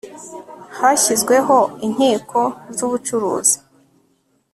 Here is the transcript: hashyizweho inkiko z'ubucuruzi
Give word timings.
hashyizweho 0.77 1.57
inkiko 1.85 2.41
z'ubucuruzi 2.75 3.57